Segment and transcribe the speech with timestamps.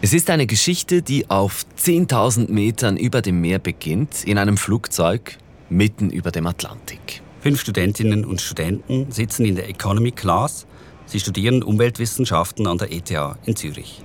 [0.00, 5.36] Es ist eine Geschichte, die auf 10.000 Metern über dem Meer beginnt, in einem Flugzeug
[5.70, 7.20] mitten über dem Atlantik.
[7.40, 10.66] Fünf Studentinnen und Studenten sitzen in der Economy Class.
[11.06, 13.10] Sie studieren Umweltwissenschaften an der ETH
[13.44, 14.00] in Zürich.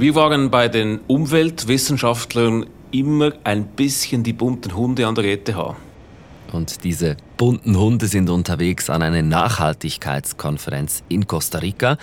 [0.00, 5.54] Wir waren bei den Umweltwissenschaftlern immer ein bisschen die bunten Hunde an der ETH.
[6.50, 11.98] Und diese bunten Hunde sind unterwegs an einer Nachhaltigkeitskonferenz in Costa Rica.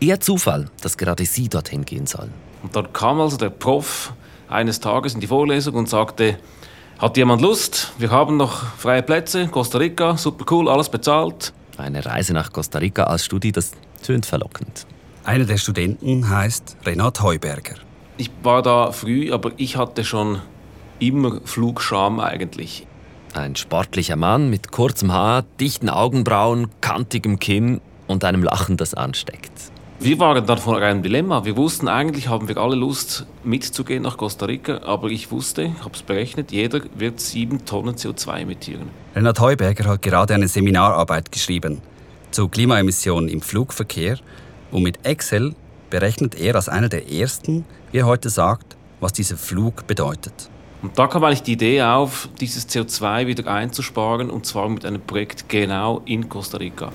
[0.00, 2.32] Eher Zufall, dass gerade Sie dorthin gehen sollen.
[2.62, 4.12] Und dann kam also der Prof
[4.48, 6.38] eines Tages in die Vorlesung und sagte,
[6.98, 7.92] hat jemand Lust?
[7.98, 11.52] Wir haben noch freie Plätze, Costa Rica, super cool, alles bezahlt.
[11.76, 13.72] Eine Reise nach Costa Rica als Studie, das
[14.02, 14.86] tönt verlockend.
[15.24, 17.74] Einer der Studenten heißt Renat Heuberger.
[18.16, 20.40] Ich war da früh, aber ich hatte schon
[20.98, 22.86] immer Flugscham eigentlich.
[23.34, 29.52] Ein sportlicher Mann mit kurzem Haar, dichten Augenbrauen, kantigem Kinn und einem Lachen, das ansteckt.
[29.98, 31.44] Wir waren dann vor einem Dilemma.
[31.44, 35.94] Wir wussten eigentlich, haben wir alle Lust mitzugehen nach Costa Rica, aber ich wusste, habe
[35.94, 38.90] es berechnet, jeder wird sieben Tonnen CO2 emittieren.
[39.14, 41.80] Renat Heuberger hat gerade eine Seminararbeit geschrieben
[42.30, 44.18] zu Klimaemissionen im Flugverkehr
[44.70, 45.54] und mit Excel
[45.88, 50.50] berechnet er als einer der ersten, wie er heute sagt, was dieser Flug bedeutet.
[50.82, 55.00] Und da kam eigentlich die Idee auf, dieses CO2 wieder einzusparen und zwar mit einem
[55.00, 56.92] Projekt genau in Costa Rica.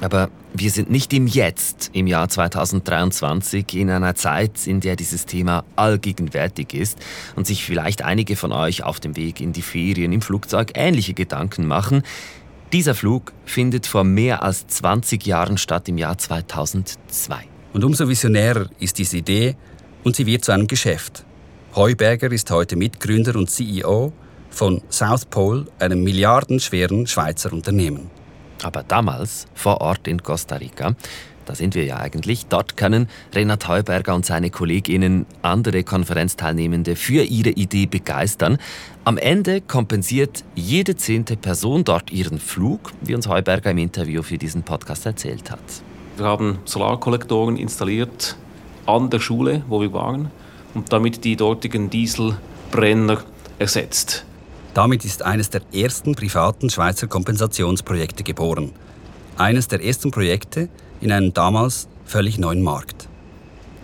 [0.00, 5.24] Aber wir sind nicht im Jetzt, im Jahr 2023, in einer Zeit, in der dieses
[5.24, 6.98] Thema allgegenwärtig ist
[7.36, 11.14] und sich vielleicht einige von euch auf dem Weg in die Ferien im Flugzeug ähnliche
[11.14, 12.02] Gedanken machen.
[12.72, 17.44] Dieser Flug findet vor mehr als 20 Jahren statt, im Jahr 2002.
[17.72, 19.56] Und umso visionärer ist diese Idee
[20.04, 21.24] und sie wird zu einem Geschäft.
[21.74, 24.12] Heuberger ist heute Mitgründer und CEO
[24.50, 28.21] von South Pole, einem milliardenschweren Schweizer Unternehmen.
[28.62, 30.94] Aber damals, vor Ort in Costa Rica,
[31.44, 37.24] da sind wir ja eigentlich, dort können Renat Heuberger und seine Kolleginnen andere Konferenzteilnehmende für
[37.24, 38.58] ihre Idee begeistern.
[39.04, 44.38] Am Ende kompensiert jede zehnte Person dort ihren Flug, wie uns Heuberger im Interview für
[44.38, 45.60] diesen Podcast erzählt hat.
[46.16, 48.36] Wir haben Solarkollektoren installiert
[48.86, 50.30] an der Schule, wo wir waren,
[50.74, 53.24] und damit die dortigen Dieselbrenner
[53.58, 54.24] ersetzt.
[54.74, 58.72] Damit ist eines der ersten privaten Schweizer Kompensationsprojekte geboren.
[59.36, 60.70] Eines der ersten Projekte
[61.02, 63.08] in einem damals völlig neuen Markt.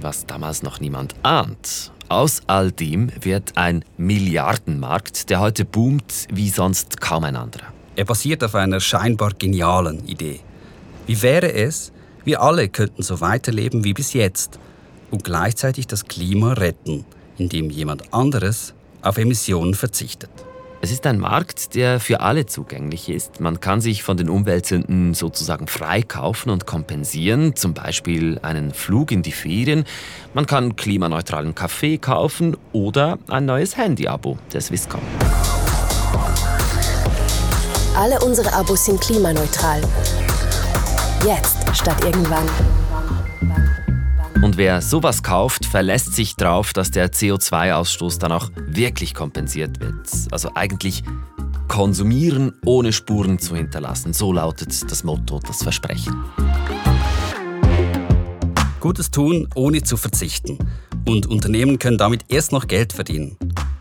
[0.00, 1.92] Was damals noch niemand ahnt.
[2.08, 7.66] Aus all dem wird ein Milliardenmarkt, der heute boomt wie sonst kaum ein anderer.
[7.94, 10.40] Er basiert auf einer scheinbar genialen Idee.
[11.06, 11.92] Wie wäre es,
[12.24, 14.58] wir alle könnten so weiterleben wie bis jetzt
[15.10, 17.04] und gleichzeitig das Klima retten,
[17.36, 18.72] indem jemand anderes
[19.02, 20.30] auf Emissionen verzichtet.
[20.80, 23.40] Es ist ein Markt, der für alle zugänglich ist.
[23.40, 29.22] Man kann sich von den Umweltsünden sozusagen freikaufen und kompensieren, zum Beispiel einen Flug in
[29.22, 29.84] die Ferien.
[30.34, 35.00] Man kann klimaneutralen Kaffee kaufen oder ein neues Handy-Abo der Swisscom.
[37.96, 39.82] Alle unsere Abos sind klimaneutral.
[41.26, 42.46] Jetzt statt irgendwann.
[44.40, 50.08] Und wer sowas kauft, verlässt sich darauf, dass der CO2-Ausstoß dann auch wirklich kompensiert wird.
[50.30, 51.02] Also eigentlich
[51.66, 54.12] konsumieren, ohne Spuren zu hinterlassen.
[54.12, 56.14] So lautet das Motto, das Versprechen.
[58.78, 60.58] Gutes tun, ohne zu verzichten.
[61.04, 63.36] Und Unternehmen können damit erst noch Geld verdienen.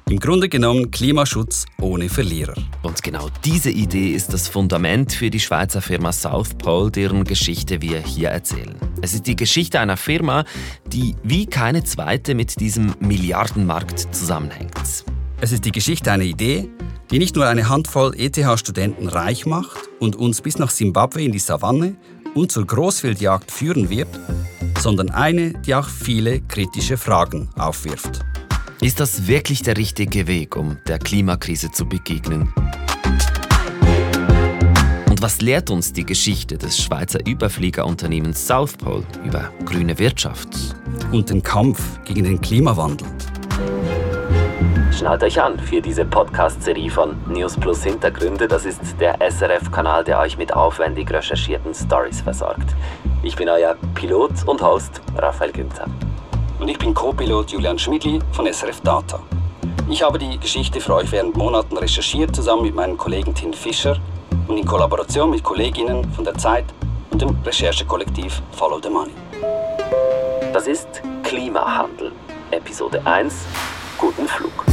[0.09, 2.53] Im Grunde genommen Klimaschutz ohne Verlierer.
[2.81, 7.81] Und genau diese Idee ist das Fundament für die Schweizer Firma South Pole, deren Geschichte
[7.81, 8.78] wir hier erzählen.
[9.01, 10.45] Es ist die Geschichte einer Firma,
[10.85, 15.03] die wie keine zweite mit diesem Milliardenmarkt zusammenhängt.
[15.41, 16.69] Es ist die Geschichte einer Idee,
[17.12, 21.39] die nicht nur eine Handvoll ETH-Studenten reich macht und uns bis nach Simbabwe in die
[21.39, 21.97] Savanne
[22.34, 24.07] und zur Großwildjagd führen wird,
[24.79, 28.22] sondern eine, die auch viele kritische Fragen aufwirft.
[28.79, 32.53] Ist das wirklich der richtige Weg, um der Klimakrise zu begegnen?
[35.09, 40.50] Und was lehrt uns die Geschichte des Schweizer Überfliegerunternehmens South Pole über grüne Wirtschaft?
[41.12, 43.07] Und den Kampf gegen den Klimawandel.
[44.95, 48.47] Schnallt euch an für diese Podcast-Serie von News Plus Hintergründe.
[48.47, 52.75] Das ist der SRF-Kanal, der euch mit aufwendig recherchierten Stories versorgt.
[53.23, 55.88] Ich bin euer Pilot und Host Raphael Günther
[56.59, 59.19] und ich bin Co-Pilot Julian Schmidli von SRF Data.
[59.89, 63.98] Ich habe die Geschichte für euch während Monaten recherchiert, zusammen mit meinem Kollegen Tim Fischer
[64.48, 66.65] und in Kollaboration mit Kolleginnen von der Zeit
[67.12, 69.13] und dem Recherchekollektiv Follow the Money.
[70.54, 72.12] Das ist Klimahandel,
[72.51, 73.45] Episode 1.
[73.98, 74.65] Guten Flug.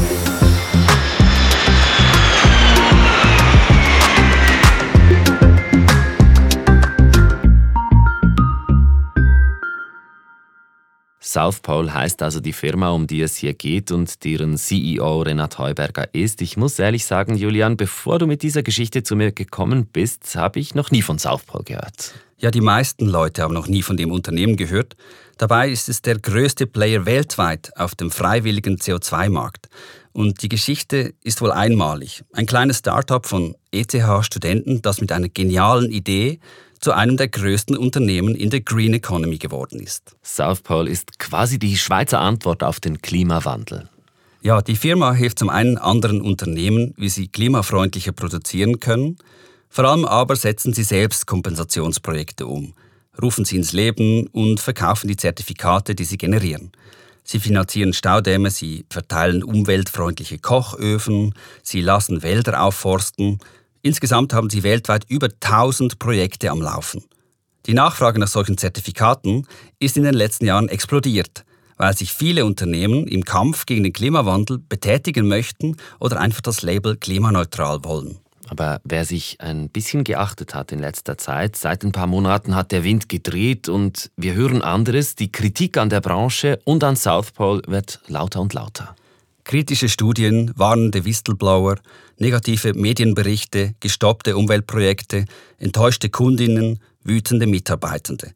[11.35, 15.59] South Pole heißt also die Firma, um die es hier geht und deren CEO Renat
[15.59, 16.41] Heuberger ist.
[16.41, 20.61] Ich muss ehrlich sagen, Julian, bevor du mit dieser Geschichte zu mir gekommen bist, habe
[20.61, 22.15] ich noch nie von South Pole gehört.
[22.39, 24.95] Ja, die meisten Leute haben noch nie von dem Unternehmen gehört.
[25.37, 29.69] Dabei ist es der größte Player weltweit auf dem freiwilligen CO2-Markt.
[30.13, 32.23] Und die Geschichte ist wohl einmalig.
[32.33, 36.39] Ein kleines Start-up von ETH-Studenten, das mit einer genialen Idee
[36.85, 40.15] zu einem der größten Unternehmen in der Green Economy geworden ist.
[40.23, 43.89] South Pole ist quasi die Schweizer Antwort auf den Klimawandel.
[44.43, 49.17] Ja, die Firma hilft zum einen anderen Unternehmen, wie sie klimafreundlicher produzieren können.
[49.71, 52.75] Vor allem aber setzen sie selbst Kompensationsprojekte um,
[53.21, 56.71] rufen sie ins Leben und verkaufen die Zertifikate, die sie generieren.
[57.23, 61.33] Sie finanzieren Staudämme, sie verteilen umweltfreundliche Kochöfen,
[61.63, 63.39] sie lassen Wälder aufforsten,
[63.85, 67.05] Insgesamt haben sie weltweit über 1000 Projekte am Laufen.
[67.67, 69.47] Die Nachfrage nach solchen Zertifikaten
[69.79, 71.45] ist in den letzten Jahren explodiert,
[71.77, 76.97] weil sich viele Unternehmen im Kampf gegen den Klimawandel betätigen möchten oder einfach das Label
[76.97, 78.21] klimaneutral wollen.
[78.49, 82.73] Aber wer sich ein bisschen geachtet hat in letzter Zeit, seit ein paar Monaten hat
[82.73, 85.15] der Wind gedreht und wir hören anderes.
[85.15, 88.97] Die Kritik an der Branche und an South Pole wird lauter und lauter.
[89.45, 91.77] Kritische Studien, warnende Whistleblower,
[92.19, 95.27] negative Medienberichte, gestoppte Umweltprojekte,
[95.59, 98.33] enttäuschte Kundinnen, wütende Mitarbeitende.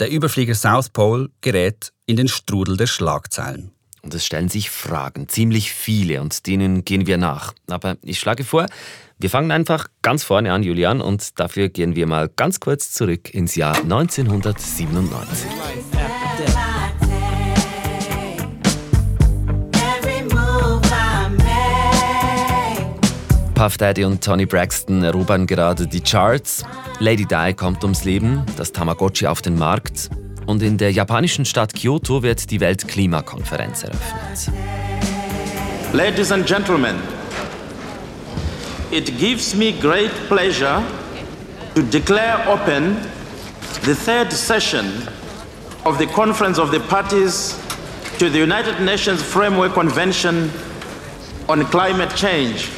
[0.00, 3.70] Der Überflieger South Pole gerät in den Strudel der Schlagzeilen.
[4.02, 7.52] Und es stellen sich Fragen, ziemlich viele, und denen gehen wir nach.
[7.68, 8.66] Aber ich schlage vor,
[9.18, 13.34] wir fangen einfach ganz vorne an, Julian, und dafür gehen wir mal ganz kurz zurück
[13.34, 15.50] ins Jahr 1997.
[23.56, 26.62] Puff Daddy und Tony Braxton erobern gerade die Charts.
[26.98, 30.10] Lady Di kommt ums Leben, das Tamagotchi auf den Markt.
[30.44, 34.52] Und in der japanischen Stadt Kyoto wird die Weltklimakonferenz eröffnet.
[35.94, 36.96] Ladies and Gentlemen,
[38.90, 40.82] it gives me great pleasure
[41.74, 42.98] to declare open
[43.84, 44.84] the third session
[45.84, 47.56] of the Conference of the Parties
[48.18, 50.50] to the United Nations Framework Convention
[51.48, 52.68] on Climate Change.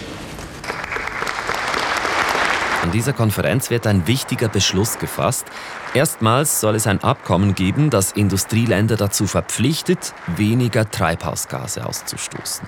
[2.89, 5.45] An dieser Konferenz wird ein wichtiger Beschluss gefasst.
[5.93, 12.67] Erstmals soll es ein Abkommen geben, das Industrieländer dazu verpflichtet, weniger Treibhausgase auszustoßen.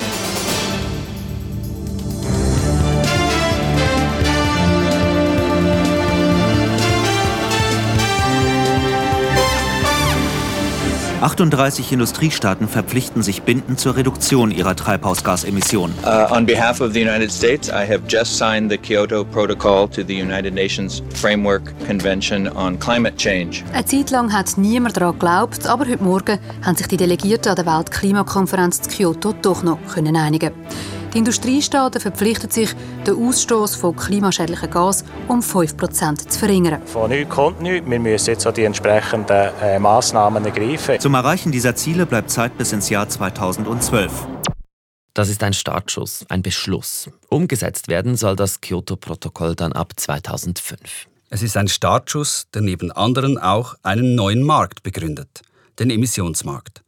[11.21, 15.95] 38 Industriestaaten verpflichten sich bindend zur Reduktion ihrer Treibhausgasemissionen.
[16.03, 20.03] Uh, on behalf of the United States, I have just signed the Kyoto Protocol to
[20.03, 23.63] the United Nations Framework Convention on Climate Change.
[23.75, 27.57] Eine Zeit lang hat niemand daran geglaubt, aber heute Morgen haben sich die Delegierten an
[27.57, 30.53] der Weltklimakonferenz zu Kyoto doch noch einigen
[31.13, 32.71] die Industriestaaten verpflichten sich,
[33.07, 36.81] den Ausstoß von klimaschädlichen Gas um 5% zu verringern.
[36.87, 37.89] Von nichts kommt nichts.
[37.89, 41.01] Wir müssen jetzt auch die entsprechenden äh, Massnahmen ergreifen.
[41.01, 44.11] Zum Erreichen dieser Ziele bleibt Zeit bis ins Jahr 2012.
[45.15, 47.11] Das ist ein Startschuss, ein Beschluss.
[47.29, 51.07] Umgesetzt werden soll das Kyoto-Protokoll dann ab 2005.
[51.31, 55.43] Es ist ein Startschuss, der neben anderen auch einen neuen Markt begründet,
[55.79, 56.83] den Emissionsmarkt.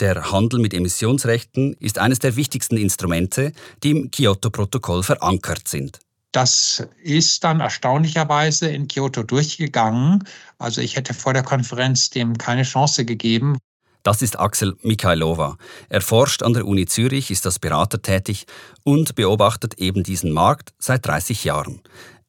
[0.00, 6.00] Der Handel mit Emissionsrechten ist eines der wichtigsten Instrumente, die im Kyoto-Protokoll verankert sind.
[6.32, 10.24] Das ist dann erstaunlicherweise in Kyoto durchgegangen.
[10.58, 13.56] Also ich hätte vor der Konferenz dem keine Chance gegeben.
[14.02, 15.56] Das ist Axel Mikhailova.
[15.88, 18.46] Er forscht an der Uni Zürich, ist als Berater tätig
[18.82, 21.80] und beobachtet eben diesen Markt seit 30 Jahren.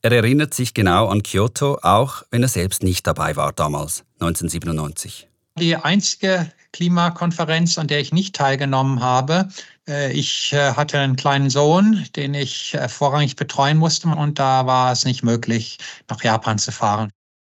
[0.03, 5.27] Er erinnert sich genau an Kyoto, auch wenn er selbst nicht dabei war damals, 1997.
[5.57, 9.47] Die einzige Klimakonferenz, an der ich nicht teilgenommen habe.
[9.87, 14.65] Äh, ich äh, hatte einen kleinen Sohn, den ich äh, vorrangig betreuen musste und da
[14.65, 15.77] war es nicht möglich,
[16.09, 17.11] nach Japan zu fahren.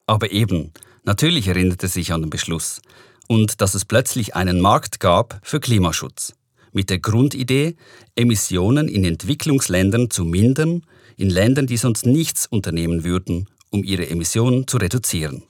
[0.06, 0.72] Aber eben,
[1.04, 2.80] natürlich erinnert er sich an den Beschluss
[3.28, 6.34] und dass es plötzlich einen Markt gab für Klimaschutz.
[6.72, 7.76] Mit der Grundidee,
[8.16, 10.84] Emissionen in Entwicklungsländern zu mindern,
[11.16, 15.42] in Ländern, die sonst nichts unternehmen würden, um ihre Emissionen zu reduzieren.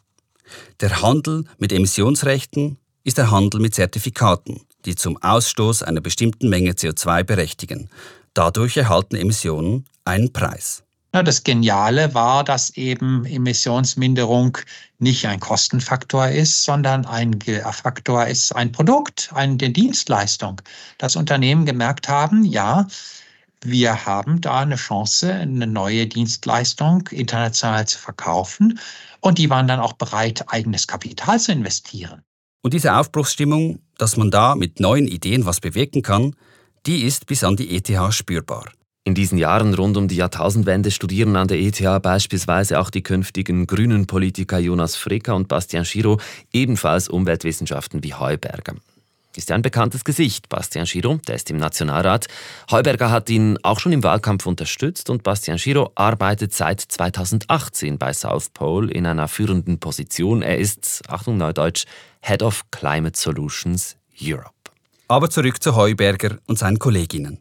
[0.79, 6.71] Der Handel mit Emissionsrechten ist der Handel mit Zertifikaten, die zum Ausstoß einer bestimmten Menge
[6.71, 7.89] CO2 berechtigen.
[8.33, 10.83] Dadurch erhalten Emissionen einen Preis.
[11.13, 14.57] Das Geniale war, dass eben Emissionsminderung
[14.99, 17.39] nicht ein Kostenfaktor ist, sondern ein
[17.71, 20.61] Faktor ist, ein Produkt, eine Dienstleistung.
[20.97, 22.87] Das Unternehmen gemerkt haben, ja,
[23.63, 28.77] wir haben da eine Chance, eine neue Dienstleistung international zu verkaufen.
[29.21, 32.21] Und die waren dann auch bereit, eigenes Kapital zu investieren.
[32.67, 36.35] Und diese Aufbruchsstimmung, dass man da mit neuen Ideen was bewirken kann,
[36.85, 38.65] die ist bis an die ETH spürbar.
[39.05, 43.67] In diesen Jahren rund um die Jahrtausendwende studieren an der ETH beispielsweise auch die künftigen
[43.67, 46.19] grünen Politiker Jonas Frecker und Bastian Schiro
[46.51, 48.75] ebenfalls Umweltwissenschaften wie Heuberger.
[49.37, 52.25] Ist ja ein bekanntes Gesicht, Bastian Schiro, der ist im Nationalrat.
[52.71, 58.13] Heuberger hat ihn auch schon im Wahlkampf unterstützt und Bastian Schiro arbeitet seit 2018 bei
[58.13, 60.41] South Pole in einer führenden Position.
[60.41, 61.85] Er ist, Achtung Neudeutsch,
[62.21, 64.49] Head of Climate Solutions Europe.
[65.07, 67.37] Aber zurück zu Heuberger und seinen Kolleginnen.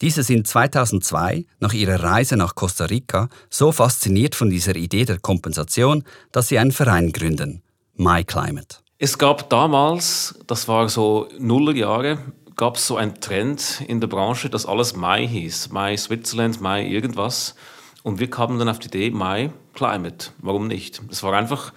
[0.00, 5.18] Diese sind 2002 nach ihrer Reise nach Costa Rica so fasziniert von dieser Idee der
[5.18, 7.62] Kompensation, dass sie einen Verein gründen,
[7.96, 8.83] MyClimate.
[8.96, 12.18] Es gab damals, das war so Nullerjahre,
[12.54, 15.72] gab es so einen Trend in der Branche, dass alles My hieß.
[15.72, 17.56] My Switzerland, My irgendwas.
[18.04, 20.30] Und wir kamen dann auf die Idee, My Climate.
[20.38, 21.02] Warum nicht?
[21.10, 21.72] Es war einfach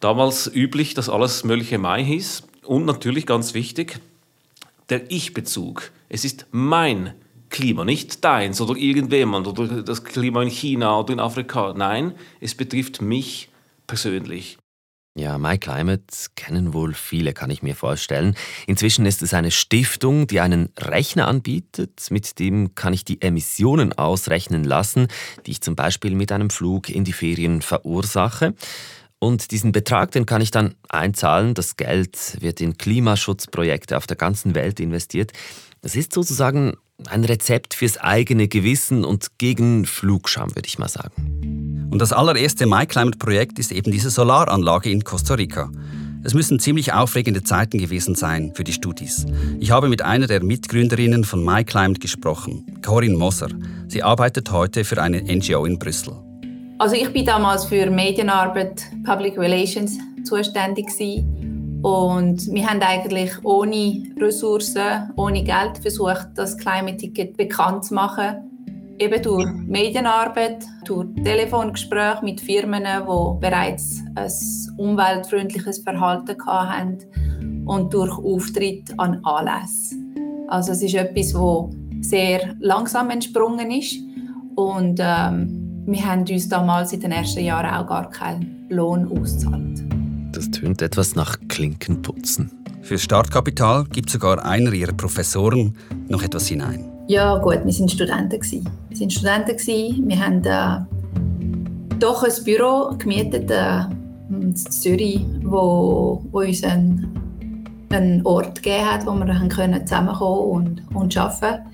[0.00, 2.42] damals üblich, dass alles mögliche My hieß.
[2.64, 4.00] Und natürlich ganz wichtig,
[4.88, 5.92] der Ich-Bezug.
[6.08, 7.14] Es ist mein
[7.48, 11.74] Klima, nicht deins oder irgendjemand oder das Klima in China oder in Afrika.
[11.76, 13.50] Nein, es betrifft mich
[13.86, 14.58] persönlich.
[15.18, 16.04] Ja, MyClimate
[16.34, 18.36] kennen wohl viele, kann ich mir vorstellen.
[18.66, 23.94] Inzwischen ist es eine Stiftung, die einen Rechner anbietet, mit dem kann ich die Emissionen
[23.94, 25.08] ausrechnen lassen,
[25.46, 28.52] die ich zum Beispiel mit einem Flug in die Ferien verursache.
[29.18, 31.54] Und diesen Betrag, den kann ich dann einzahlen.
[31.54, 35.32] Das Geld wird in Klimaschutzprojekte auf der ganzen Welt investiert.
[35.80, 36.76] Das ist sozusagen
[37.08, 41.88] ein Rezept fürs eigene Gewissen und gegen Flugscham, würde ich mal sagen.
[41.90, 45.70] Und das allererste MyClimate-Projekt ist eben diese Solaranlage in Costa Rica.
[46.24, 49.26] Es müssen ziemlich aufregende Zeiten gewesen sein für die Studis.
[49.60, 53.48] Ich habe mit einer der Mitgründerinnen von MyClimate gesprochen, Corinne Moser.
[53.86, 56.14] Sie arbeitet heute für eine NGO in Brüssel.
[56.78, 61.35] Also ich bin damals für Medienarbeit, Public Relations zuständig gewesen.
[61.86, 68.96] Und wir haben eigentlich ohne Ressourcen, ohne Geld versucht, das Climate Ticket bekannt zu machen.
[68.98, 74.32] Eben durch Medienarbeit, durch Telefongespräche mit Firmen, die bereits ein
[74.78, 80.44] umweltfreundliches Verhalten hatten und durch Auftritt an Anlässen.
[80.48, 83.96] Also es ist etwas, das sehr langsam entsprungen ist
[84.56, 89.85] und ähm, wir haben uns damals in den ersten Jahren auch gar keinen Lohn ausgezahlt.
[90.36, 92.50] Das tönt etwas nach Klinkenputzen.
[92.82, 95.74] Für Startkapital gibt sogar einer ihrer Professoren
[96.08, 96.84] noch etwas hinein.
[97.08, 103.50] Ja gut, wir sind Studenten Wir sind Studenten Wir haben äh, doch ein Büro gemietet
[103.50, 103.84] äh,
[104.28, 107.08] in Zürich, wo, wo uns ein,
[107.88, 111.64] einen Ort gegeben hat, wo wir dann können zusammenkommen und, und arbeiten.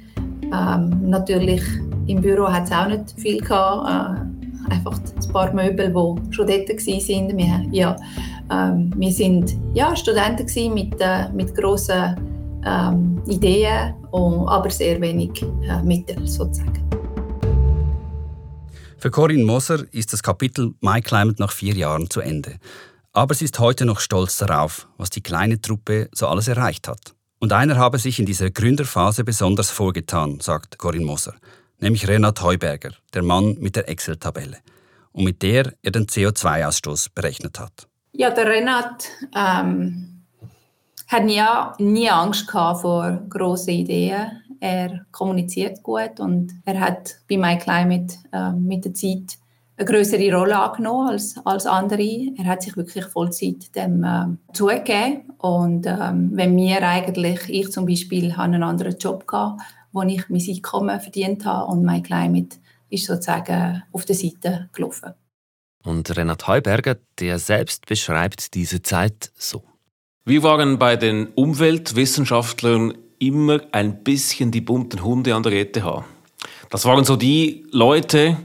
[0.55, 1.63] Ähm, natürlich
[2.07, 3.89] im Büro hat es auch nicht viel gehabt.
[3.89, 7.37] Äh, einfach ein paar Möbel, die schon dort waren.
[7.37, 7.97] Wir, ja,
[8.53, 12.17] ähm, wir sind ja, Studenten mit, äh, mit grossen
[12.65, 16.83] ähm, Ideen, aber sehr wenig äh, Mittel sozusagen.
[18.99, 22.59] Für Corinne Moser ist das Kapitel My Climate nach vier Jahren zu Ende.
[23.13, 27.15] Aber sie ist heute noch stolz darauf, was die kleine Truppe so alles erreicht hat.
[27.41, 31.35] Und einer habe sich in dieser Gründerphase besonders vorgetan, sagt Corinne Moser,
[31.81, 34.59] nämlich Renat Heuberger, der Mann mit der Excel-Tabelle,
[35.11, 37.89] und mit der er den CO2-Ausstoß berechnet hat.
[38.15, 40.23] Ja, der Renat ähm,
[41.09, 41.41] hat nie,
[41.79, 44.43] nie Angst gehabt vor grossen Ideen.
[44.61, 49.39] Er kommuniziert gut und er hat bei MyClimate äh, mit der Zeit
[49.79, 52.33] eine größere Rolle angenommen als, als andere.
[52.37, 55.33] Er hat sich wirklich Vollzeit dem äh, zugegeben.
[55.39, 60.29] Und ähm, wenn wir eigentlich, ich zum Beispiel, habe einen anderen Job gehabt, wo ich
[60.29, 62.59] mein Einkommen verdient habe und MyClimate
[62.91, 65.15] ist sozusagen auf der Seite gelaufen.
[65.85, 69.65] Und Renat Heuberger, der selbst beschreibt diese Zeit so.
[70.25, 75.83] Wir waren bei den Umweltwissenschaftlern immer ein bisschen die bunten Hunde an der ETH.
[76.71, 78.37] Das waren so die Leute,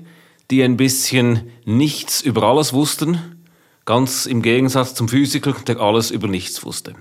[0.49, 3.43] die ein bisschen nichts über alles wussten,
[3.85, 6.95] ganz im Gegensatz zum Physiker, der alles über nichts wusste.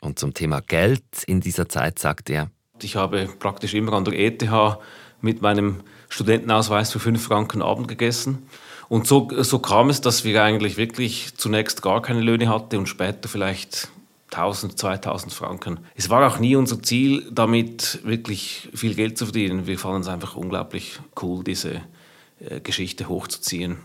[0.00, 2.50] Und zum Thema Geld in dieser Zeit sagt er,
[2.82, 4.44] ich habe praktisch immer an der ETH
[5.20, 8.46] mit meinem Studentenausweis für fünf Franken Abend gegessen.
[8.88, 12.88] Und so, so kam es, dass wir eigentlich wirklich zunächst gar keine Löhne hatten und
[12.88, 13.88] später vielleicht
[14.30, 15.80] 1000, 2000 Franken.
[15.94, 19.66] Es war auch nie unser Ziel, damit wirklich viel Geld zu verdienen.
[19.66, 21.82] Wir fanden es einfach unglaublich cool, diese
[22.40, 23.78] äh, Geschichte hochzuziehen.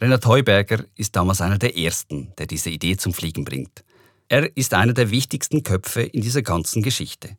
[0.00, 3.84] Renat Heuberger ist damals einer der Ersten, der diese Idee zum Fliegen bringt.
[4.28, 7.36] Er ist einer der wichtigsten Köpfe in dieser ganzen Geschichte.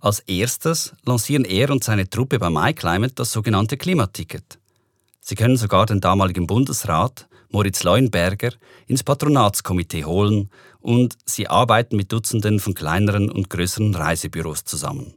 [0.00, 4.58] Als erstes lancieren er und seine Truppe bei MyClimate das sogenannte Klimaticket.
[5.28, 8.54] Sie können sogar den damaligen Bundesrat Moritz Leuenberger,
[8.86, 10.48] ins Patronatskomitee holen
[10.80, 15.12] und sie arbeiten mit Dutzenden von kleineren und größeren Reisebüros zusammen.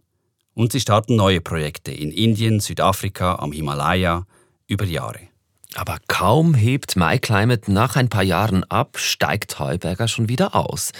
[0.54, 4.26] Und sie starten neue Projekte in Indien, Südafrika, am Himalaya
[4.68, 5.30] über Jahre.
[5.76, 10.92] Aber kaum hebt MyClimate nach ein paar Jahren ab, steigt Heuberger schon wieder aus.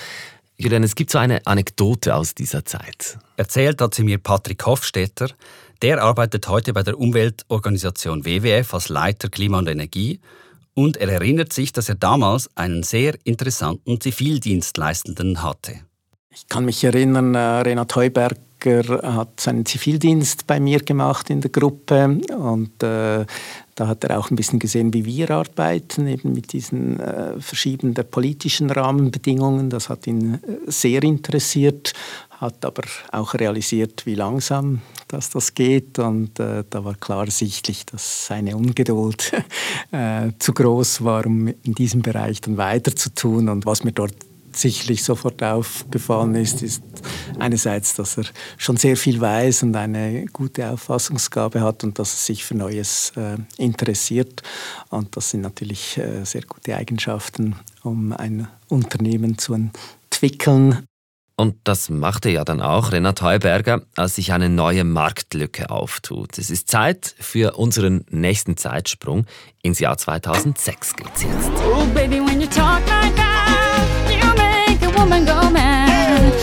[0.56, 3.20] Julian, es gibt so eine Anekdote aus dieser Zeit.
[3.36, 5.32] Erzählt hat sie mir Patrick Hofstetter.
[5.82, 10.20] Der arbeitet heute bei der Umweltorganisation WWF als Leiter Klima und Energie
[10.76, 15.74] und er erinnert sich, dass er damals einen sehr interessanten Zivildienstleistenden hatte.
[16.30, 17.96] Ich kann mich erinnern, äh, Renat
[18.64, 23.26] Heuberger hat seinen Zivildienst bei mir gemacht in der Gruppe und äh,
[23.76, 27.96] da hat er auch ein bisschen gesehen, wie wir arbeiten, eben mit diesen äh, verschiedenen
[28.10, 29.70] politischen Rahmenbedingungen.
[29.70, 30.38] Das hat ihn äh,
[30.68, 31.94] sehr interessiert,
[32.30, 36.00] hat aber auch realisiert, wie langsam dass das geht.
[36.00, 39.34] Und äh, da war klar sichtlich, dass seine Ungeduld
[39.92, 43.50] äh, zu groß war, um in diesem Bereich dann weiter zu tun.
[43.50, 44.16] Und was mir dort
[44.56, 46.84] sicherlich sofort aufgefallen ist, ist
[47.40, 48.26] einerseits, dass er
[48.58, 53.14] schon sehr viel weiß und eine gute Auffassungsgabe hat und dass er sich für Neues
[53.16, 54.44] äh, interessiert.
[54.90, 60.86] Und das sind natürlich äh, sehr gute Eigenschaften, um ein Unternehmen zu entwickeln.
[61.42, 66.38] Und das machte ja dann auch Renat Heuberger, als sich eine neue Marktlücke auftut.
[66.38, 69.26] Es ist Zeit für unseren nächsten Zeitsprung.
[69.64, 71.50] Ins Jahr 2006 geht's jetzt.
[71.74, 72.91] Oh, baby, when you talk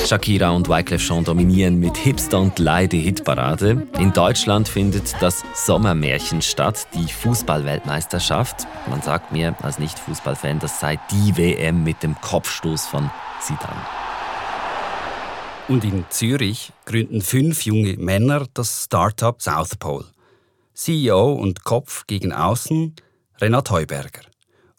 [0.08, 3.86] Shakira und Wyclef Jean dominieren mit Hipster und Lei die Hitparade.
[3.98, 8.66] In Deutschland findet das Sommermärchen statt, die Fußballweltmeisterschaft.
[8.88, 13.10] Man sagt mir als Nicht-Fußballfan, das sei die WM mit dem Kopfstoß von
[13.42, 13.86] Zidane.
[15.68, 20.06] Und in Zürich gründen fünf junge Männer das Startup South Pole.
[20.72, 22.96] CEO und Kopf gegen Außen
[23.42, 24.22] Renat Heuberger.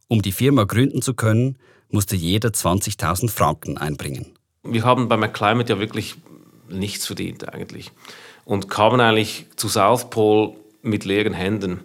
[0.08, 1.60] Um die Firma gründen zu können,
[1.90, 4.28] musste jeder 20.000 Franken einbringen.
[4.64, 6.16] Wir haben bei McClimate ja wirklich
[6.70, 7.92] nichts verdient eigentlich
[8.46, 11.82] und kamen eigentlich zu South Pole mit leeren Händen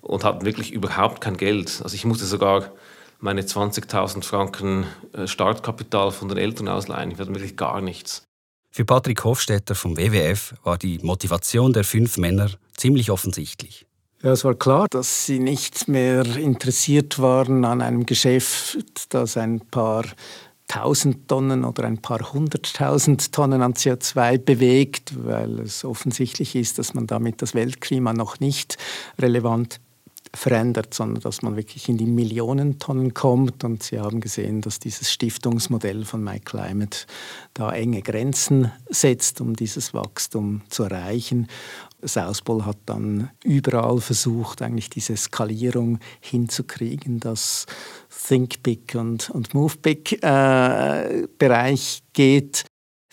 [0.00, 1.80] und hatten wirklich überhaupt kein Geld.
[1.82, 2.72] Also ich musste sogar
[3.20, 7.10] meine 20.000 Franken äh, Startkapital von den Eltern ausleihen.
[7.10, 8.22] Ich hatte wirklich gar nichts.
[8.70, 13.86] Für Patrick Hofstetter vom WWF war die Motivation der fünf Männer ziemlich offensichtlich.
[14.24, 18.78] Ja, es war klar, dass sie nicht mehr interessiert waren an einem Geschäft,
[19.10, 20.06] das ein paar
[20.66, 26.94] tausend Tonnen oder ein paar hunderttausend Tonnen an CO2 bewegt, weil es offensichtlich ist, dass
[26.94, 28.78] man damit das Weltklima noch nicht
[29.18, 29.78] relevant
[30.34, 33.64] verändert, sondern dass man wirklich in die Millionen Tonnen kommt.
[33.64, 37.06] Und Sie haben gesehen, dass dieses Stiftungsmodell von MyClimate
[37.54, 41.48] da enge Grenzen setzt, um dieses Wachstum zu erreichen.
[42.02, 47.66] Southpol hat dann überall versucht, eigentlich diese Skalierung hinzukriegen, dass
[48.26, 52.64] Think Big und, und Move Big äh, Bereich geht.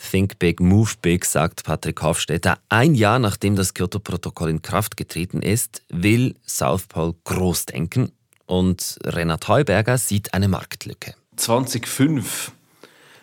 [0.09, 2.57] Think Big, Move Big, sagt Patrick Hofstetter.
[2.69, 8.11] Ein Jahr nachdem das Kyoto-Protokoll in Kraft getreten ist, will South Pole groß denken
[8.45, 11.13] und Renat Heuberger sieht eine Marktlücke.
[11.37, 12.51] 2005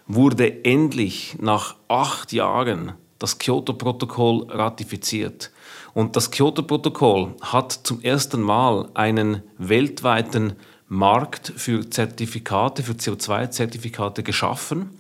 [0.07, 5.51] wurde endlich nach acht Jahren das Kyoto-Protokoll ratifiziert.
[5.93, 10.55] Und das Kyoto-Protokoll hat zum ersten Mal einen weltweiten
[10.87, 14.99] Markt für Zertifikate, für CO2-Zertifikate geschaffen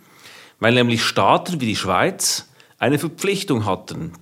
[0.59, 4.12] weil nämlich Staaten wie die Schweiz eine Verpflichtung hatten.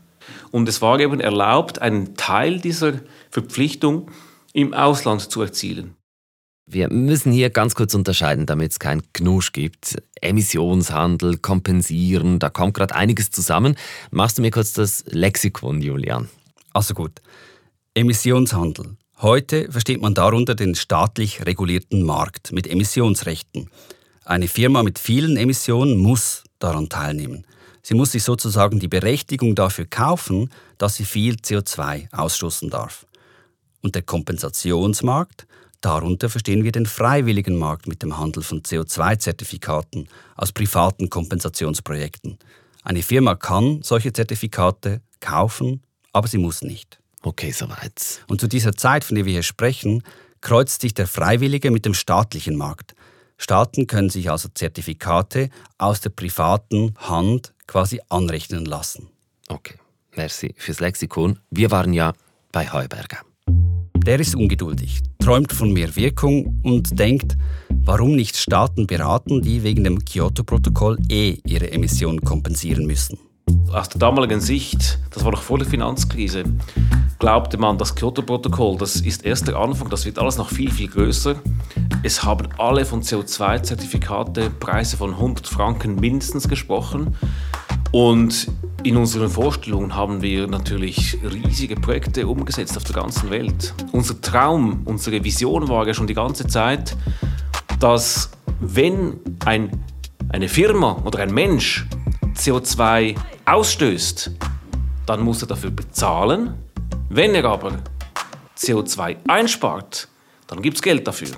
[0.51, 2.94] Und es war eben erlaubt, einen Teil dieser
[3.31, 4.11] Verpflichtung
[4.53, 5.94] im Ausland zu erzielen.
[6.68, 10.03] Wir müssen hier ganz kurz unterscheiden, damit es kein Knusch gibt.
[10.20, 13.77] Emissionshandel, kompensieren, da kommt gerade einiges zusammen.
[14.11, 16.29] Machst du mir kurz das Lexikon, Julian?
[16.72, 17.22] Also gut.
[17.94, 18.96] Emissionshandel.
[19.18, 23.70] Heute versteht man darunter den staatlich regulierten Markt mit Emissionsrechten.
[24.27, 27.47] Eine Firma mit vielen Emissionen muss daran teilnehmen.
[27.81, 33.07] Sie muss sich sozusagen die Berechtigung dafür kaufen, dass sie viel CO2 ausstoßen darf.
[33.83, 35.47] Und der Kompensationsmarkt,
[35.81, 42.37] darunter verstehen wir den freiwilligen Markt mit dem Handel von CO2-Zertifikaten aus privaten Kompensationsprojekten.
[42.83, 46.99] Eine Firma kann solche Zertifikate kaufen, aber sie muss nicht.
[47.23, 48.25] Okay, soweit.
[48.27, 50.03] Und zu dieser Zeit, von der wir hier sprechen,
[50.41, 52.95] kreuzt sich der freiwillige mit dem staatlichen Markt.
[53.38, 59.09] Staaten können sich also Zertifikate aus der privaten Hand quasi anrechnen lassen.
[59.49, 59.75] Okay,
[60.16, 61.38] merci fürs Lexikon.
[61.51, 62.12] Wir waren ja
[62.53, 63.18] bei Heuberger.
[63.96, 67.37] Der ist ungeduldig, träumt von mehr Wirkung und denkt,
[67.68, 73.18] warum nicht Staaten beraten, die wegen dem Kyoto-Protokoll eh ihre Emissionen kompensieren müssen.
[73.72, 76.44] Aus der damaligen Sicht, das war noch vor der Finanzkrise,
[77.18, 80.88] glaubte man, das Kyoto-Protokoll, das ist erst der Anfang, das wird alles noch viel, viel
[80.88, 81.37] größer.
[82.02, 87.16] Es haben alle von CO2-Zertifikate Preise von 100 Franken mindestens gesprochen.
[87.92, 88.48] Und
[88.82, 93.74] in unseren Vorstellungen haben wir natürlich riesige Projekte umgesetzt auf der ganzen Welt.
[93.92, 96.96] Unser Traum, unsere Vision war ja schon die ganze Zeit,
[97.78, 98.30] dass
[98.61, 99.70] wenn ein,
[100.30, 101.87] eine Firma oder ein Mensch
[102.37, 104.31] CO2 ausstößt,
[105.07, 106.55] dann muss er dafür bezahlen.
[107.09, 107.79] Wenn er aber
[108.59, 110.09] CO2 einspart,
[110.46, 111.29] dann gibt es Geld dafür.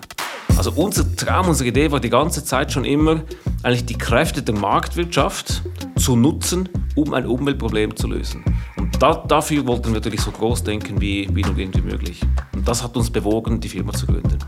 [0.56, 3.22] Also unser Traum, unsere Idee war die ganze Zeit schon immer,
[3.62, 5.62] eigentlich die Kräfte der Marktwirtschaft
[5.96, 8.44] zu nutzen, um ein Umweltproblem zu lösen.
[8.76, 12.20] Und da, dafür wollten wir natürlich so groß denken, wie, wie nur irgendwie möglich.
[12.54, 14.38] Und das hat uns bewogen, die Firma zu gründen.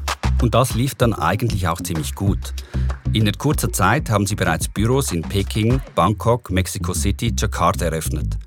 [0.43, 2.55] Und das lief dann eigentlich auch ziemlich gut.
[3.13, 8.39] In kurzer Zeit haben sie bereits Büros in Peking, Bangkok, Mexico City, Jakarta eröffnet.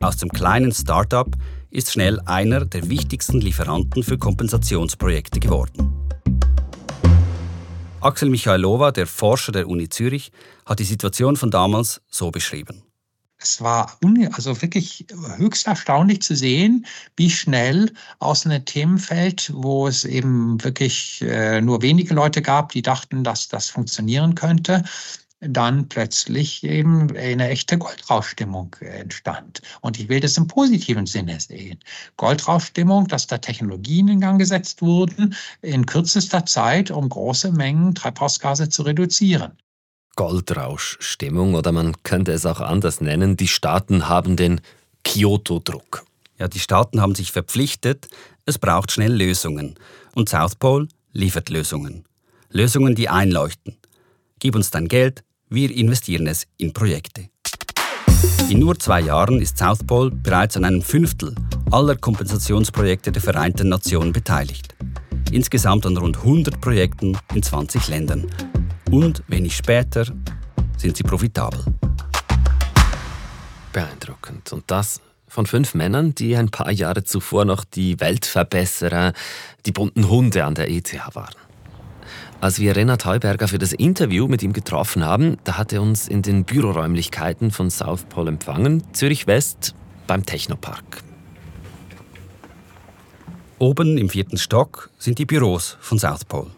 [0.00, 1.36] Aus dem kleinen Start-up
[1.70, 5.92] ist schnell einer der wichtigsten Lieferanten für Kompensationsprojekte geworden.
[8.00, 10.32] Axel Michailova, der Forscher der Uni Zürich,
[10.66, 12.82] hat die Situation von damals so beschrieben.
[13.42, 13.98] Es war
[14.32, 21.22] also wirklich höchst erstaunlich zu sehen, wie schnell aus einem Themenfeld, wo es eben wirklich
[21.22, 24.84] äh, nur wenige Leute gab, die dachten, dass das funktionieren könnte,
[25.40, 29.60] dann plötzlich eben eine echte Goldrauschstimmung entstand.
[29.80, 31.80] Und ich will das im positiven Sinne sehen.
[32.16, 38.68] Goldrauschstimmung, dass da Technologien in Gang gesetzt wurden, in kürzester Zeit, um große Mengen Treibhausgase
[38.68, 39.58] zu reduzieren.
[40.16, 43.36] Goldrauschstimmung oder man könnte es auch anders nennen.
[43.36, 44.60] Die Staaten haben den
[45.04, 46.04] Kyoto-Druck.
[46.38, 48.08] Ja, die Staaten haben sich verpflichtet,
[48.44, 49.74] es braucht schnell Lösungen.
[50.14, 52.04] Und South Pole liefert Lösungen.
[52.50, 53.76] Lösungen, die einleuchten.
[54.38, 57.28] Gib uns dein Geld, wir investieren es in Projekte.
[58.48, 61.34] In nur zwei Jahren ist South Pole bereits an einem Fünftel
[61.70, 64.74] aller Kompensationsprojekte der Vereinten Nationen beteiligt.
[65.30, 68.26] Insgesamt an rund 100 Projekten in 20 Ländern.
[68.92, 70.04] Und wenig später
[70.76, 71.64] sind sie profitabel.
[73.72, 74.52] Beeindruckend.
[74.52, 79.14] Und das von fünf Männern, die ein paar Jahre zuvor noch die Weltverbesserer,
[79.64, 81.34] die bunten Hunde an der ETH waren.
[82.42, 86.06] Als wir Renat Heuberger für das Interview mit ihm getroffen haben, da hat er uns
[86.06, 89.74] in den Büroräumlichkeiten von South Pole empfangen, Zürich West
[90.06, 91.02] beim Technopark.
[93.58, 96.50] Oben im vierten Stock sind die Büros von South Pole.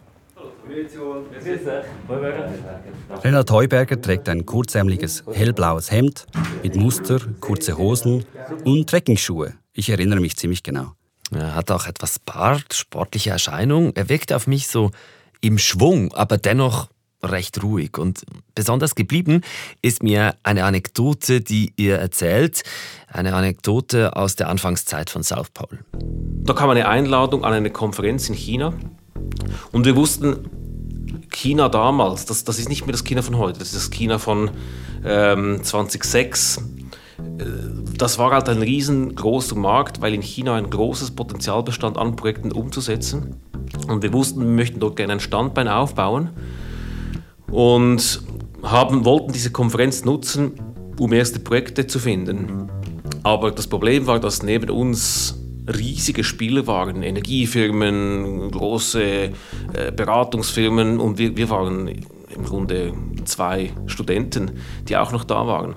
[3.23, 6.27] Renat Heuberger trägt ein kurzärmeliges hellblaues Hemd
[6.63, 8.25] mit Muster, kurze Hosen
[8.65, 9.55] und Trekkingschuhe.
[9.73, 10.93] Ich erinnere mich ziemlich genau.
[11.33, 13.93] Er hat auch etwas Bart, sportliche Erscheinung.
[13.95, 14.91] Er wirkt auf mich so
[15.41, 16.89] im Schwung, aber dennoch
[17.23, 17.99] recht ruhig.
[17.99, 18.25] Und
[18.55, 19.43] besonders geblieben
[19.83, 22.63] ist mir eine Anekdote, die ihr erzählt.
[23.09, 25.85] Eine Anekdote aus der Anfangszeit von South Pole.
[26.45, 28.75] Da kam eine Einladung an eine Konferenz in China.
[29.73, 30.49] Und wir wussten,
[31.31, 34.19] China damals, das, das ist nicht mehr das China von heute, das ist das China
[34.19, 34.51] von
[35.05, 36.59] ähm, 2006.
[36.59, 37.45] Äh,
[37.97, 42.53] das war halt ein riesengroßer Markt, weil in China ein großes Potenzial bestand, an Projekten
[42.53, 43.37] umzusetzen.
[43.89, 46.31] Und wir wussten, wir möchten dort gerne ein Standbein aufbauen
[47.51, 48.23] und
[48.63, 50.53] haben, wollten diese Konferenz nutzen,
[50.99, 52.71] um erste Projekte zu finden.
[53.23, 59.31] Aber das Problem war, dass neben uns riesige Spieler waren, Energiefirmen, große äh,
[59.95, 61.89] Beratungsfirmen und wir, wir waren
[62.35, 62.93] im Grunde
[63.25, 64.53] zwei Studenten,
[64.89, 65.77] die auch noch da waren.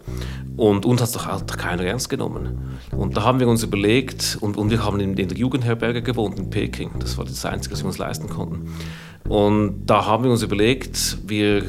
[0.57, 2.79] Und uns hat es doch keiner ernst genommen.
[2.91, 6.39] Und da haben wir uns überlegt, und, und wir haben in, in der Jugendherberge gewohnt
[6.39, 6.91] in Peking.
[6.99, 8.73] Das war das Einzige, was wir uns leisten konnten.
[9.29, 11.63] Und da haben wir uns überlegt, wir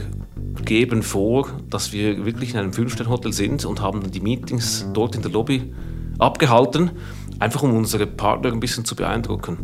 [0.64, 5.22] geben vor, dass wir wirklich in einem Fünf-Sterne-Hotel sind und haben die Meetings dort in
[5.22, 5.74] der Lobby
[6.18, 6.92] abgehalten
[7.38, 9.58] einfach um unsere Partner ein bisschen zu beeindrucken.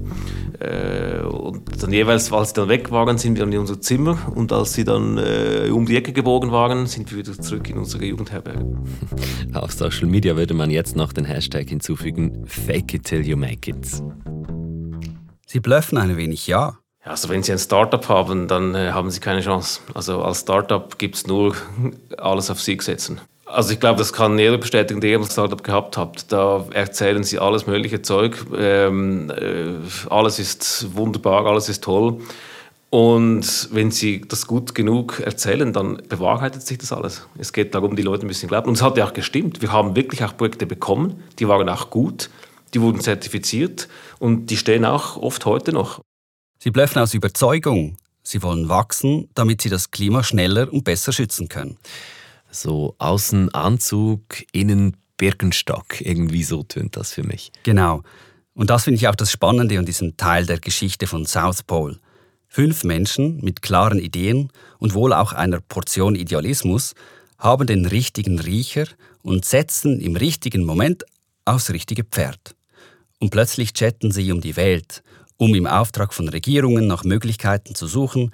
[0.61, 4.53] Äh, und dann jeweils, als sie dann weg waren, sind wir in unser Zimmer und
[4.53, 8.05] als sie dann äh, um die Ecke gebogen waren, sind wir wieder zurück in unsere
[8.05, 8.65] Jugendherberge.
[9.55, 13.71] Auf Social Media würde man jetzt noch den Hashtag hinzufügen, Fake it till you make
[13.71, 13.87] it.
[15.47, 16.79] Sie blöffen ein wenig, ja.
[17.05, 19.81] Also wenn Sie ein Startup haben, dann äh, haben Sie keine Chance.
[19.93, 21.55] Also als Startup gibt es nur
[22.17, 23.21] alles auf Sieg setzen.
[23.55, 26.33] Also ich glaube, das kann jeder bestätigen, der ein Startup gehabt hat.
[26.33, 28.45] Da erzählen sie alles mögliche Zeug.
[28.57, 29.75] Ähm, äh,
[30.11, 32.21] alles ist wunderbar, alles ist toll.
[32.91, 37.29] Und wenn sie das gut genug erzählen, dann bewahrheitet sich das alles.
[37.39, 38.69] Es geht darum, die Leute ein bisschen glauben.
[38.69, 39.63] Und es hat ja auch gestimmt.
[39.63, 42.31] Wir haben wirklich auch Projekte bekommen, die waren auch gut,
[42.73, 43.89] die wurden zertifiziert
[44.19, 46.01] und die stehen auch oft heute noch.
[46.59, 47.99] Sie blöffen aus Überzeugung.
[48.25, 51.79] Sie wollen wachsen, damit sie das Klima schneller und besser schützen können.
[52.55, 56.01] So außen Anzug, innen Birkenstock.
[56.01, 57.51] Irgendwie so tönt das für mich.
[57.65, 58.03] Genau.
[58.55, 61.99] Und das finde ich auch das Spannende an diesem Teil der Geschichte von South Pole.
[62.47, 66.95] Fünf Menschen mit klaren Ideen und wohl auch einer Portion Idealismus
[67.39, 68.87] haben den richtigen Riecher
[69.23, 71.05] und setzen im richtigen Moment
[71.45, 72.55] aufs richtige Pferd.
[73.19, 75.03] Und plötzlich chatten sie um die Welt,
[75.37, 78.31] um im Auftrag von Regierungen nach Möglichkeiten zu suchen,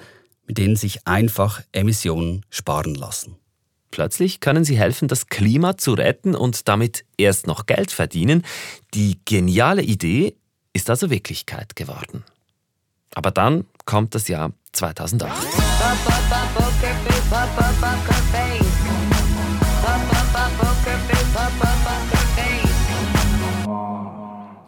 [0.46, 3.39] mit denen sich einfach Emissionen sparen lassen.
[3.90, 8.44] Plötzlich können sie helfen, das Klima zu retten und damit erst noch Geld verdienen.
[8.94, 10.37] Die geniale Idee
[10.72, 12.24] ist also Wirklichkeit geworden.
[13.14, 15.31] Aber dann kommt das Jahr 2008.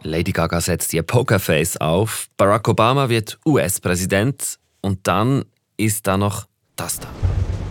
[0.05, 5.45] Lady Gaga setzt ihr Pokerface auf, Barack Obama wird US-Präsident und dann
[5.77, 7.07] ist da noch das da.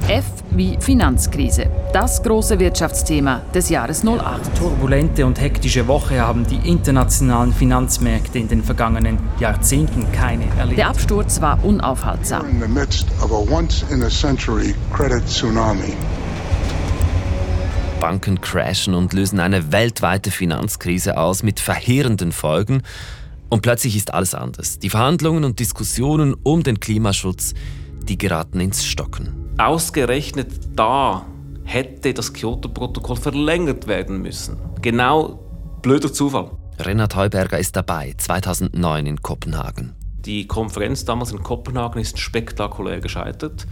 [0.08, 1.66] F wie Finanzkrise.
[1.92, 4.56] Das große Wirtschaftsthema des Jahres 08.
[4.58, 10.78] Turbulente und hektische Woche haben die internationalen Finanzmärkte in den vergangenen Jahrzehnten keine erlebt.
[10.78, 12.48] Der Absturz war unaufhaltsam.
[12.48, 15.92] in the midst of a once in a century credit tsunami.
[18.00, 22.82] Banken crashen und lösen eine weltweite Finanzkrise aus mit verheerenden Folgen.
[23.48, 24.80] Und plötzlich ist alles anders.
[24.80, 27.54] Die Verhandlungen und Diskussionen um den Klimaschutz,
[28.08, 29.50] die geraten ins Stocken.
[29.58, 31.26] Ausgerechnet da
[31.64, 34.56] hätte das Kyoto-Protokoll verlängert werden müssen.
[34.80, 35.38] Genau
[35.82, 36.50] blöder Zufall.
[36.78, 39.94] Renat Heuberger ist dabei, 2009 in Kopenhagen.
[40.24, 43.66] Die Konferenz damals in Kopenhagen ist spektakulär gescheitert.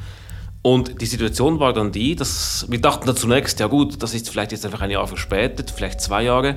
[0.63, 4.29] Und die Situation war dann die, dass wir dachten da zunächst, ja gut, das ist
[4.29, 6.57] vielleicht jetzt einfach ein Jahr verspätet, vielleicht zwei Jahre.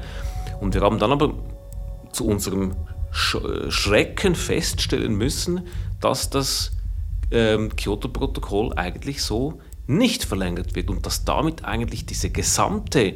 [0.60, 1.34] Und wir haben dann aber
[2.12, 2.76] zu unserem
[3.12, 3.38] Sch
[3.70, 5.68] Schrecken feststellen müssen,
[6.02, 6.72] dass das
[7.34, 13.16] ähm, Kyoto-Protokoll eigentlich so nicht verlängert wird und dass damit eigentlich diese gesamte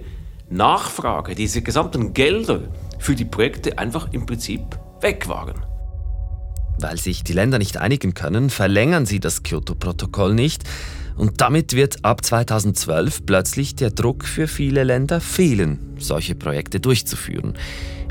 [0.50, 2.62] Nachfrage, diese gesamten Gelder
[3.00, 4.62] für die Projekte einfach im Prinzip
[5.02, 5.64] weg waren.
[6.80, 10.64] Weil sich die Länder nicht einigen können, verlängern sie das Kyoto-Protokoll nicht
[11.18, 17.54] und damit wird ab 2012 plötzlich der Druck für viele Länder fehlen, solche Projekte durchzuführen.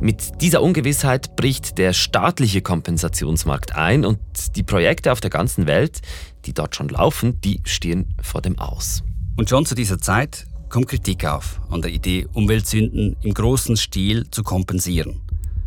[0.03, 4.19] Mit dieser Ungewissheit bricht der staatliche Kompensationsmarkt ein und
[4.57, 6.01] die Projekte auf der ganzen Welt,
[6.45, 9.03] die dort schon laufen, die stehen vor dem Aus.
[9.37, 14.29] Und schon zu dieser Zeit kommt Kritik auf an der Idee, Umweltsünden im großen Stil
[14.31, 15.21] zu kompensieren.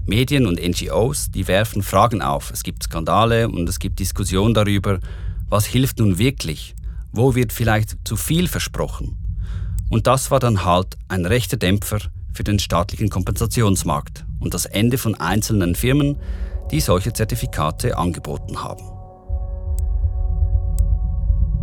[0.05, 2.51] Medien und NGOs, die werfen Fragen auf.
[2.51, 4.99] Es gibt Skandale und es gibt Diskussionen darüber,
[5.49, 6.75] was hilft nun wirklich,
[7.11, 9.17] wo wird vielleicht zu viel versprochen.
[9.89, 11.99] Und das war dann halt ein rechter Dämpfer
[12.33, 16.17] für den staatlichen Kompensationsmarkt und das Ende von einzelnen Firmen,
[16.71, 18.83] die solche Zertifikate angeboten haben.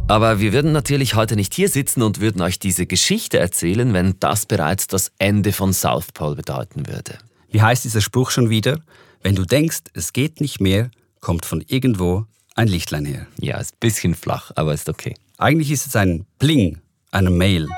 [0.09, 4.15] Aber wir würden natürlich heute nicht hier sitzen und würden euch diese Geschichte erzählen, wenn
[4.21, 7.19] das bereits das Ende von South Pole bedeuten würde.
[7.51, 8.81] Wie heißt dieser Spruch schon wieder?
[9.23, 13.27] Wenn du denkst, es geht nicht mehr, kommt von irgendwo ein Lichtlein her.
[13.41, 15.15] Ja, ist ein bisschen flach, aber ist okay.
[15.39, 17.69] Eigentlich ist es ein Bling, eine Mail,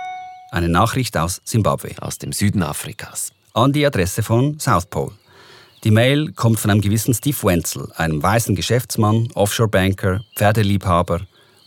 [0.52, 1.90] eine Nachricht aus Simbabwe.
[2.00, 3.32] Aus dem Süden Afrikas.
[3.52, 5.10] An die Adresse von South Pole.
[5.82, 11.22] Die Mail kommt von einem gewissen Steve Wenzel, einem weißen Geschäftsmann, Offshore-Banker, Pferdeliebhaber.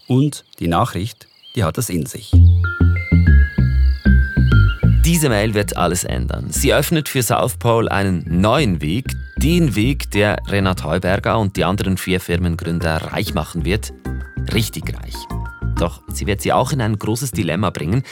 [0.07, 2.31] Und die Nachricht, die hat es in sich.
[5.03, 6.51] Diese Mail wird alles ändern.
[6.51, 11.65] Sie öffnet für South Pole einen neuen Weg, den Weg, der Renat Heuberger und die
[11.65, 13.91] anderen vier Firmengründer reich machen wird.
[14.53, 15.15] Richtig reich.
[15.81, 18.03] Doch sie wird sie auch in ein großes Dilemma bringen.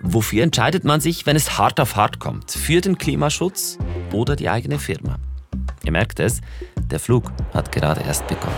[0.00, 2.50] Wofür entscheidet man sich, wenn es hart auf hart kommt?
[2.50, 3.76] Für den Klimaschutz
[4.14, 5.18] oder die eigene Firma?
[5.84, 6.40] Ihr merkt es,
[6.90, 8.56] der Flug hat gerade erst begonnen.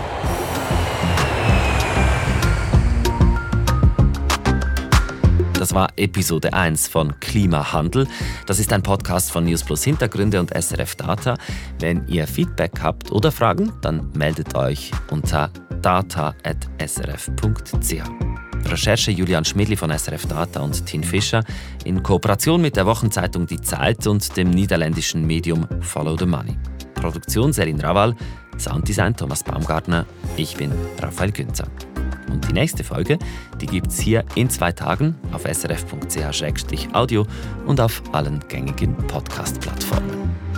[5.53, 8.07] Das war Episode 1 von Klimahandel.
[8.47, 11.35] Das ist ein Podcast von News Plus Hintergründe und SRF Data.
[11.79, 16.31] Wenn ihr Feedback habt oder Fragen, dann meldet euch unter data.srf.ch.
[18.65, 21.43] Recherche Julian Schmidli von SRF Data und Tin Fischer
[21.83, 26.57] in Kooperation mit der Wochenzeitung Die Zeit und dem niederländischen Medium Follow the Money.
[26.93, 28.15] Produktion Serin Raval,
[28.57, 30.05] Sounddesign Thomas Baumgartner.
[30.37, 30.71] Ich bin
[31.01, 31.67] Raphael Günzer.
[32.31, 33.17] Und die nächste Folge,
[33.59, 37.25] die gibt's hier in zwei Tagen auf srf.ch-audio
[37.65, 40.50] und auf allen gängigen Podcast-Plattformen.